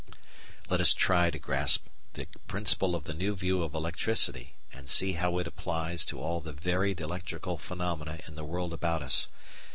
[0.67, 5.11] Let us try to grasp the principle of the new view of electricity and see
[5.13, 9.27] how it applies to all the varied electrical phenomena in the world about us.